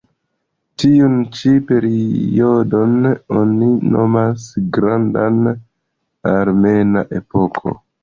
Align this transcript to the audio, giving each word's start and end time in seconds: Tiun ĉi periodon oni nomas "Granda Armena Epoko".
Tiun 0.83 1.11
ĉi 1.35 1.53
periodon 1.71 2.97
oni 3.43 3.69
nomas 3.99 4.49
"Granda 4.81 5.31
Armena 6.37 7.09
Epoko". 7.25 7.81